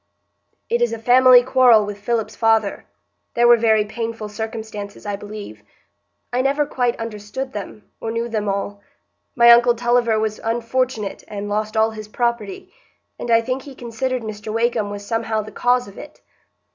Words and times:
"It 0.67 0.81
is 0.81 0.93
a 0.93 0.97
family 0.97 1.43
quarrel 1.43 1.85
with 1.85 1.99
Philip's 1.99 2.35
father. 2.35 2.85
There 3.35 3.47
were 3.47 3.55
very 3.55 3.85
painful 3.85 4.29
circumstances, 4.29 5.05
I 5.05 5.15
believe. 5.15 5.61
I 6.33 6.41
never 6.41 6.65
quite 6.65 6.95
understood 6.99 7.53
them, 7.53 7.87
or 8.01 8.09
knew 8.09 8.27
them 8.27 8.49
all. 8.49 8.81
My 9.35 9.51
uncle 9.51 9.75
Tulliver 9.75 10.17
was 10.19 10.39
unfortunate 10.39 11.23
and 11.27 11.47
lost 11.49 11.77
all 11.77 11.91
his 11.91 12.07
property, 12.07 12.73
and 13.19 13.29
I 13.29 13.41
think 13.41 13.61
he 13.61 13.75
considered 13.75 14.23
Mr 14.23 14.51
Wakem 14.51 14.89
was 14.89 15.05
somehow 15.05 15.43
the 15.43 15.51
cause 15.51 15.87
of 15.87 15.99
it. 15.99 16.21